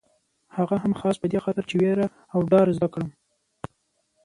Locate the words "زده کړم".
2.77-3.09